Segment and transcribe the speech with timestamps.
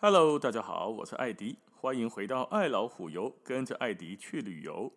[0.00, 4.92] Hello，大家好，我是艾迪，欢迎回到爱老虎游，跟着艾迪去旅游。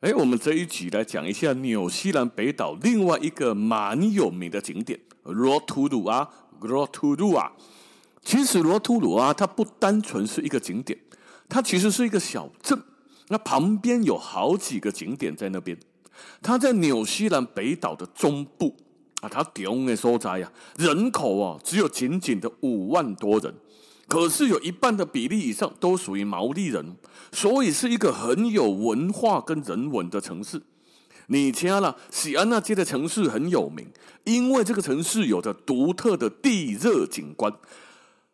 [0.00, 6.28] 哎，我们这一集来讲一下纽西兰北岛另外一个蛮有名的景点——罗图鲁阿。
[6.60, 7.52] 罗图鲁阿，
[8.24, 10.98] 其实罗图鲁阿它不单纯是一个景点，
[11.48, 12.82] 它其实是一个小镇。
[13.28, 15.78] 那旁边有好几个景点在那边。
[16.42, 18.76] 它在纽西兰北岛的中部
[19.20, 23.54] 啊，它中的所在呀，人口啊只有仅仅的五万多人。
[24.06, 26.96] 可是有一半的比例以上都属于毛利人，
[27.32, 30.60] 所以是一个很有文化跟人文的城市。
[31.28, 33.86] 你听了喜安娜街的城市很有名，
[34.24, 37.50] 因为这个城市有着独特的地热景观。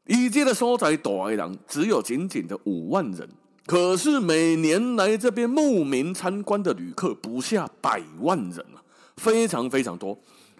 [0.06, 3.28] 以街的所在大的人只有仅仅的五万人，
[3.70, 8.82] 可是每年来这边慕名参观的旅客不下百万人啊，
[9.16, 10.18] 非常非常多。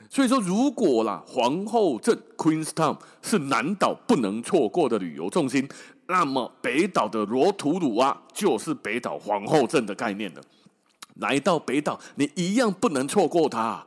[0.09, 5.69] 所以说，如果啦，皇后镇 （Queenstown） 是南岛不能错过的旅游重心，
[6.07, 10.41] 那么北岛的罗图鲁阿就是北岛皇后镇的概念了。
[11.17, 13.85] 来到北岛，你一样不能错过它。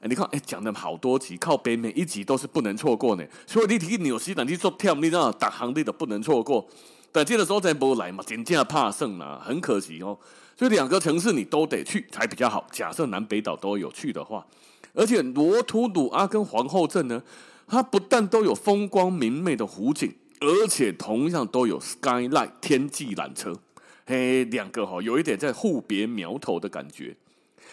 [0.00, 3.24] 哎，你看，哎，讲了好多集，靠北每一集都是不能错过呢。
[3.46, 6.66] 所以你提纽西兰去做跳，你知道打航你都不能错过。
[7.14, 10.18] 但这个时候再不来嘛，真正怕剩了，很可惜哦。
[10.58, 12.66] 所以两个城市你都得去才比较好。
[12.72, 14.44] 假设南北岛都有去的话。
[14.94, 17.22] 而且罗图鲁阿跟皇后镇呢，
[17.68, 23.56] 它不但都有风光明媚的湖景，而且同样都有 Skyline 天际缆车，
[24.06, 27.16] 嘿，两个哈有一点在互别苗头的感觉。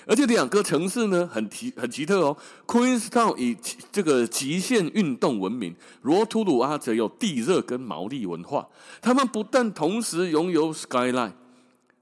[0.06, 2.36] 而且两个城市呢，很奇很奇特哦。
[2.66, 3.58] Queenstown 以
[3.92, 8.68] 这个极限运动闻名，罗图鲁阿则有地热跟毛利文化。
[9.02, 11.34] 他们不但同时拥有 Skyline。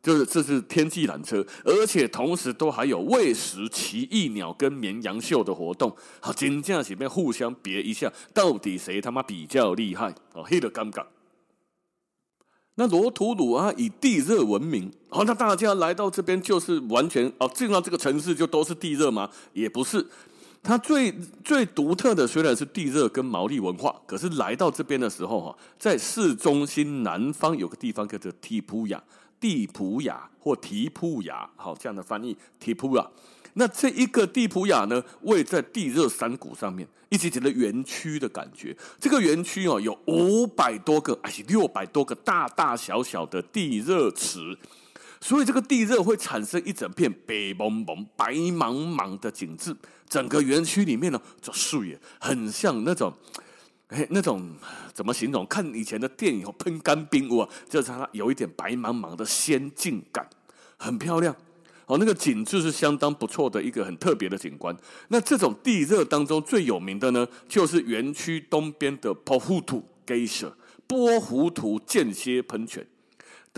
[0.02, 5.94] 就是这是天际缆车，而且同时都还有喂食奇异鸟跟绵羊秀的活动。
[6.22, 10.15] 好，金价前面互相别一下，到底谁他妈比较厉害？
[10.33, 11.04] 哦，黑的尴尬。
[12.80, 19.30] 那罗图鲁啊以地热闻名，好，那大家来到这边就是完全哦，进到这个城市就都是地热吗？
[19.52, 20.08] 也不是，
[20.64, 21.14] 它最
[21.44, 29.04] 最独特的虽然是地热跟毛利文化，可是来到这边的时候哈，在市中心南方有个地方叫做提普亚。
[29.39, 32.36] 蒂普雅或提普雅，好，这样的翻译。
[32.60, 33.08] 提普雅，
[33.54, 38.76] 那这一个蒂普雅呢，位在地热山谷上面，一直觉得园区的感觉。
[39.00, 44.58] 这个园区哦，有五百多个，还是六百多个大大小小的地热池，
[45.22, 49.76] 所以这个地热会产生一整片白蒙蒙、白茫茫的景致。
[50.08, 53.14] 整个园区里面呢，这树叶很像那种。
[53.89, 54.55] 哎，那种
[54.94, 55.45] 怎么形容？
[55.48, 60.27] 看以前的电影，喷干冰哇，就是它有一点白茫茫的仙境感，
[60.77, 61.36] 很漂亮。
[61.88, 64.76] 哦，那个景致是相当不错的一个很特别的景观。
[65.08, 70.54] 那这种地热当中最有名的呢，就是园区东边的波胡图 Geysers
[70.86, 72.86] 波湖土间歇喷泉。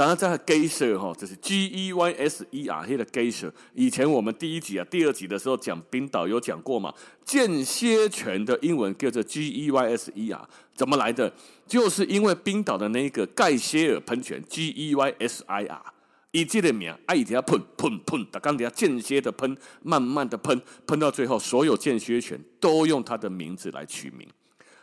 [0.02, 3.52] 当然，在 Geyser 哈，就是 G E Y S E R 黑的 Geyser。
[3.76, 6.92] 以前我们第一集啊、第二集的时候讲冰岛有讲过嘛，
[7.24, 11.32] 间歇泉的英文叫做 G E Y S E R，怎么来的？
[11.68, 15.84] 就是因为冰岛的那个盖歇尔喷泉 G E Y S I R，
[16.32, 24.28] 以这个名，哎，底下喷喷喷，它刚底下间歇的喷，慢慢的喷，喷到最后，所有间歇泉都用它的名字来取名。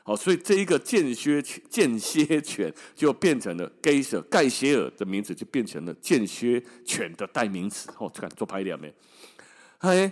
[0.09, 7.91] 好，所以这一个间歇间歇犬就变成了 Geyser 盖歇尔的名字，就变成了间歇犬的代名词。
[7.99, 8.91] 哦，看做拍点没？
[9.81, 10.11] 哎，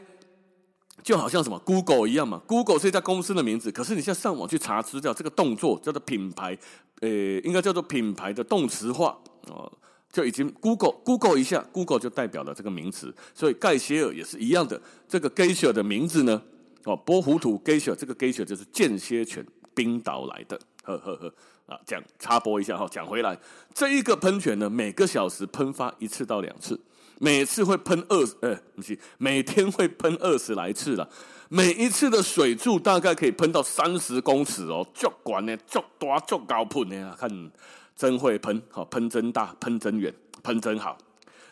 [1.03, 6.59] 就好像什么 Google 一样嘛，Google 是一家公司的名字，可是你现在上网去查资料，这个动作叫做品牌，
[7.01, 7.09] 呃，
[7.43, 9.73] 应该叫做品牌的动词化哦，
[10.13, 13.15] 就已经 Google Google 一下，Google 就代表了这个名词。
[13.33, 16.43] 所以盖歇尔也是一样的，这个 Geyser 的名字呢，
[16.85, 19.43] 哦，波胡图 Geyser 这个 Geyser 就是间歇犬。
[19.77, 21.33] 冰岛来的，呵呵呵。
[21.67, 23.37] 啊，讲插播一下哈，讲回来，
[23.75, 26.81] 这一个喷泉呢，每个小时喷发一次到两次，
[27.19, 31.09] 每次会喷二十，呃，不是，每天会喷二十来次了，
[31.49, 37.51] 每一次的水柱大概可以喷到三十公尺哦，足管呢，足大足高喷的啊，看
[37.97, 40.15] 真会喷，好，喷真大，喷真远，
[40.45, 40.97] 喷真好，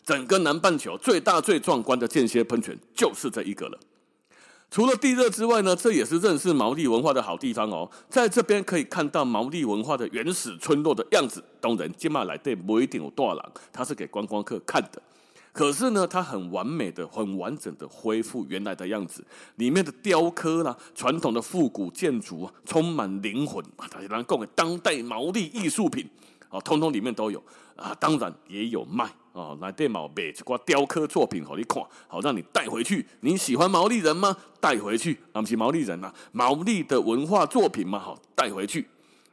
[0.04, 3.76] 整个南半球最大最壮观的间歇喷泉就是这一个了。
[4.74, 7.88] 除了地热之外呢，这也是认识毛利文化的好地方哦。
[8.08, 11.40] 在这边可以看到毛利文化的原始村落的样子。
[11.60, 15.00] 当然，金马来对不一定有多少人，它是给观光客看的。
[15.52, 19.24] 可是呢，它很完美的、很完整的恢复原来的样子。
[19.54, 26.04] 里面的雕刻啦、传统的复古建筑啊，充满灵魂啊，大家来供给当代毛利艺术品
[26.48, 27.40] 啊，通通里面都有
[27.76, 27.94] 啊。
[28.00, 33.04] 当然也有卖哦，来电脑买一挂雕刻作品好你看，好让你带回去。
[33.20, 34.36] 你喜欢毛利人吗？
[34.60, 38.86] 带回去，那不是毛利人呐、毛利的文化作品嘛，好带回去。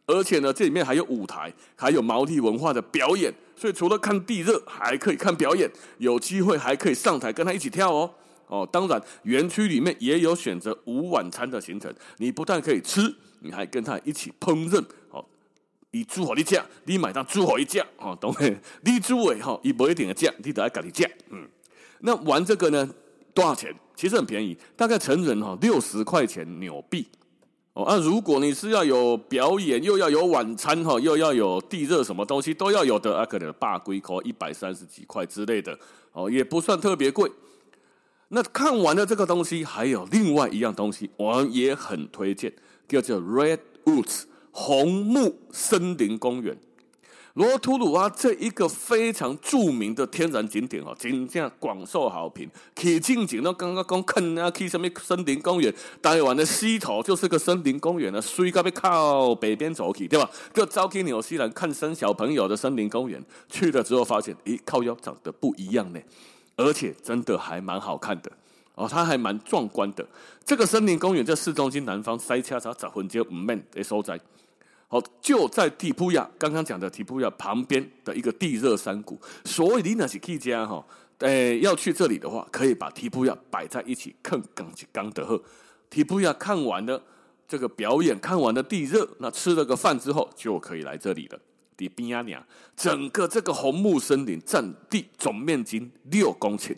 [0.08, 5.70] 而且呢，这里面还有舞台，还有毛利文化的表演，所以除了看地热，还可以看表演，
[6.00, 8.12] 有机会还可以上台跟他一起跳哦。
[8.48, 14.84] 哦，当然，园区里面也有选择午晚餐的行程，你不但可以吃，你还跟他一起烹饪。
[15.12, 15.24] 哦，
[15.92, 18.58] 你煮好你吃，你买单煮好一家，哦，懂没？
[18.82, 21.10] 你煮诶，哈，你不一定的价，你得要自己加。
[21.30, 21.48] 嗯，
[22.00, 22.90] 那玩这个呢，
[23.34, 23.76] 多少钱？
[23.94, 27.08] 其实很便宜，大概成人哈六十块钱纽币。
[27.74, 35.78] 哦，那、啊、如果你是要有表演，又要有晚餐哈，又要有地热，什么东西都要有的啊，可能八龟块一百三十几块之类的，
[36.14, 37.32] 哦，也不算特别贵。
[38.30, 42.52] 那看完了这个东西，还有另外一样东西，我也很推荐，
[42.88, 46.58] 叫做 Redwoods 红木森林公园。
[47.36, 52.50] 罗图鲁阿这一个非常著名的天然景点哦，真正广受好评。
[52.76, 55.74] 去近景那刚刚讲看啊，去什么森林公园？
[56.02, 60.30] 台湾的西头就是个森林公园了，水该被靠北边走去，对吧？
[60.54, 66.00] 就招去纽西兰看生小朋友的森林公园，去了之后发现，咦，靠腰长得不一样呢。
[66.58, 68.30] 而且真的还蛮好看的
[68.76, 70.06] 哦，它还蛮壮观的。
[70.44, 74.20] 这个森林公园在市中心南方塞车才十分钟唔免的所在。
[74.92, 79.18] 好，就在提普亚刚刚讲的提普亚旁边的一个地热山谷。
[79.46, 80.86] 所以你那是去家哈，
[81.20, 85.42] 诶，要去这里的话，可以把提普亚摆在一起看钢吉刚德赫。
[85.90, 87.02] 提普亚看完了
[87.48, 91.40] 这个表演，看完了地热，那吃了个饭之后，就可以来这里了。
[91.78, 92.36] 迪比亚尼，
[92.76, 96.76] 整个这个红木森林占地总面积六公顷，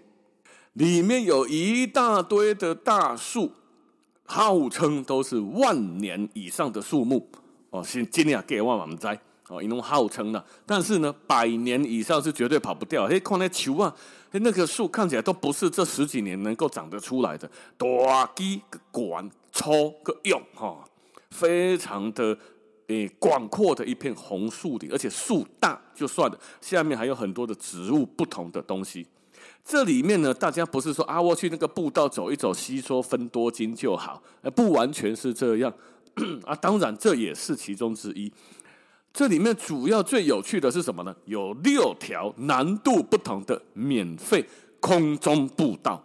[0.73, 3.51] 里面有一大堆的大树，
[4.25, 7.27] 号称都是万年以上的树木
[7.73, 7.83] 哦。
[7.83, 13.07] 是今年给万万灾哦，因为号称呢，但是呢，百年以上是绝对跑不掉。
[13.07, 13.93] 嘿，看那球啊，
[14.31, 20.83] 那棵树看起来都不是这十几年能够长得出来的，大基个管粗个用哈，
[21.31, 22.37] 非常的。
[22.87, 29.07] 诶，广阔的一片红树林，而且树大就算了，下面还有很多的植物，不同的东西。
[29.63, 35.73] 这里面呢，大家不是说啊，我去那个步道走一走，吸收分多金就好，呃不完全是这样
[36.45, 36.55] 啊。
[36.55, 38.31] 当然，这也是其中之一。
[39.11, 41.15] 这里面主要最有趣的是什么呢？
[41.25, 44.47] 有六条难度不同的免费
[44.79, 46.03] 空中步道，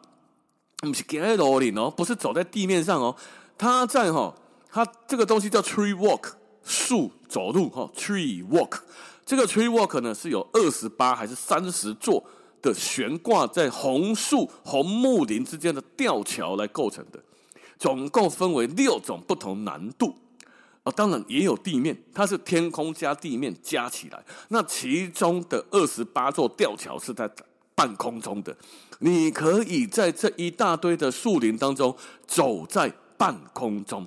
[0.80, 3.16] 不是走在楼里哦，不是走在地面上哦，
[3.56, 4.34] 它在哈，
[4.70, 6.32] 它这个东西叫 Tree Walk。
[6.64, 8.80] 树走路哈，tree walk，
[9.24, 12.22] 这个 tree walk 呢是有二十八还是三十座
[12.60, 17.18] 的悬挂在红树红木林之间的吊桥来构成的，
[17.78, 20.14] 总共分为六种不同难度
[20.82, 27.30] 啊，当然也有地面，它是天空加地面加起来，那其中的二十八座吊桥是在
[27.74, 28.56] 半空中的，
[28.98, 31.96] 你可以在这一大堆的树林当中
[32.26, 34.06] 走在半空中。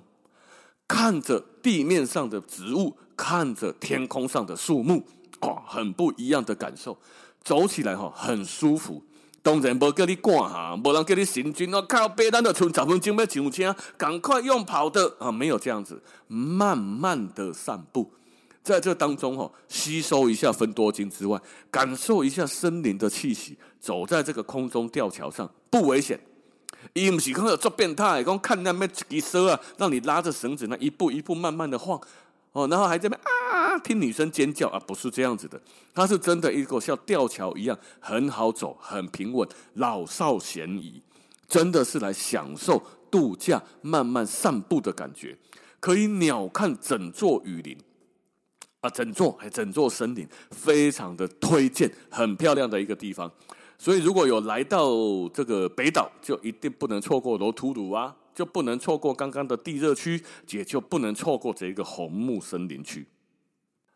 [0.88, 5.02] 看着地面上的植物，看着天空上的树木，
[5.40, 6.98] 哦，很不一样的感受。
[7.44, 9.02] 走起来哈，很舒服。
[9.44, 15.16] 当然不叫你赶哈，没人叫你行军哦，靠背单的存十分钟要上车，赶快用跑的。
[15.20, 18.12] 啊，没有这样子，慢慢的散步，
[18.62, 21.40] 在这当中哈，吸收一下芬多精之外，
[21.72, 26.20] 感受一下森林的气息，走在这个空中吊桥上，不危险。
[26.94, 32.00] 伊唔是讲有做变态，讲看那边几蛇啊，让你拉着绳子，那一步一步慢慢的晃，
[32.54, 35.62] 哦，然后还在那边啊听女生尖叫啊，不是这样子的，
[35.94, 41.02] 它是真的一个像吊桥一样，很好走，很平稳，老少咸宜，
[41.48, 45.38] 真的是来享受度假、慢慢散步的感觉，
[45.80, 47.78] 可以鸟瞰整座雨林
[48.82, 53.32] 啊，整座还整座森林，非常的推荐，很漂亮的一个地方。
[53.78, 54.92] 所以，如果有来到
[55.34, 63.06] 这个北岛，就一定不能错过罗图鲁啊，就不能错过刚刚的地热区，也就不能错过这个红木森林区。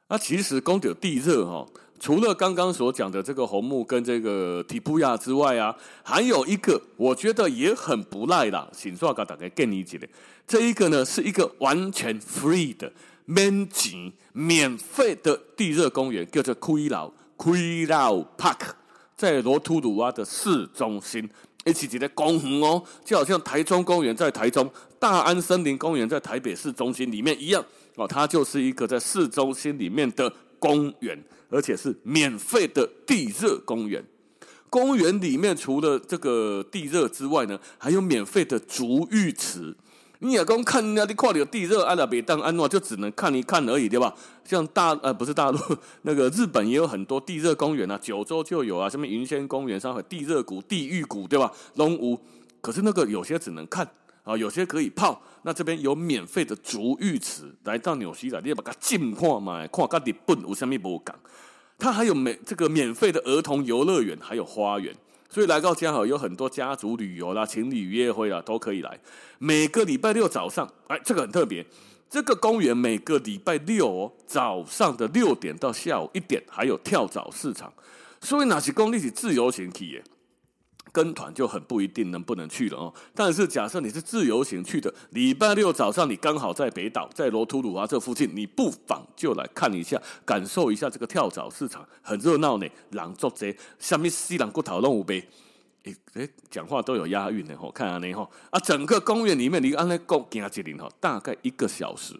[0.08, 1.66] 那其实讲到地热哈，
[2.00, 10.08] 除了刚刚所讲的这个红木跟这个提布亚之外啊，还有一个我觉得也很不赖啦，请说给大家更理解的。
[10.46, 12.92] 这一个呢，是一个完全 free 的
[13.26, 18.74] 免钱免费的地热公园，叫做奎劳奎劳 Park。
[19.18, 21.28] 在罗图鲁阿的市中心，
[21.64, 24.70] 一起起来公园哦，就好像台中公园在台中，
[25.00, 34.04] 大安森林公园在台北市中心里面一样哦，它就是一个在市中心里面的公园，而且是免费的地热公园。
[34.70, 39.74] 公园里面除了这个地热之外呢，还有免费的足浴池，
[40.20, 44.14] 你也光看人家你看到地热，阿拉别当安诺就只能看一看而已，对吧？
[44.44, 45.58] 像大呃不是大陆
[46.02, 51.50] 那个日本也有很多地热公园啊，九州就有啊，什么云仙公园上海地热谷、地狱谷，对吧？
[51.76, 52.20] 龙屋，
[52.60, 53.90] 可是那个有些只能看
[54.26, 55.22] 啊，有些可以泡。
[55.44, 61.16] 那这边有免费的足浴池，来到纽西兰你要把它近看嘛，看个日本有什么不讲？
[61.78, 64.94] 它还有免这个免费的儿童游乐园，还有花园。
[65.30, 69.00] 所以来到家好有很多家族旅游啦、情侣约会啦，都可以来。
[69.38, 71.66] 每个礼拜六早上，哎，这个很特别。
[72.10, 77.72] 这个公园每个礼拜六哦，早上的六点到下午一点，还有跳蚤市场。
[78.22, 80.04] 所以哪些公里是自由行去耶？
[80.96, 82.94] 跟团就很不一定能不能去了哦。
[83.14, 92.66] 但是假设你是自由行去的，礼拜六早上你刚好在北岛，在罗图鲁瓦这附近，你不妨就来看一下，感受一下这个跳蚤市场，很热闹呢。
[92.92, 95.28] 人做贼，下面西兰骨头弄五杯，
[95.84, 102.16] 诶诶，讲话都有押韵的吼，看下你吼啊，整个公园里面你按那够行几里吼，大概一个小时。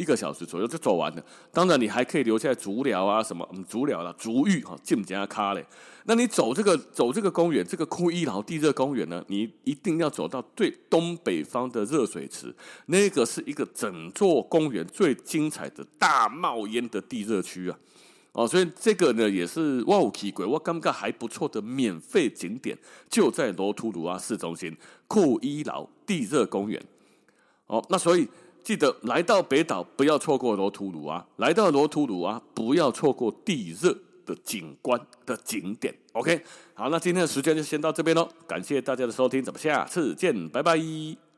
[0.00, 5.62] 一个小时左右就走完了，当然你还可以留下来足疗啊，什么足疗了，足浴哈，进加卡嘞。
[6.04, 12.54] 那你走这个走这个公园，这个库伊劳地热公园呢，你一定要走到最东北方的热水池，
[12.86, 17.78] 那个是一个整座公园最精彩的大冒烟的地热区啊。
[18.32, 22.74] 哦，所以这个呢也是哇哦奇怪，我感觉还不错的免费景点，
[23.10, 24.74] 就在罗图鲁阿市中心
[25.06, 26.82] 库伊劳地热公园。
[27.66, 28.26] 哦，那所以。
[28.62, 31.26] 记得来到北岛，不要错过罗图鲁啊。
[31.36, 35.94] 来到罗图鲁啊，不要错过地热的景观的景点。
[36.12, 36.42] OK，
[36.74, 38.28] 好，那今天的时间就先到这边喽。
[38.46, 41.29] 感谢大家的收听，咱们下次见，拜拜。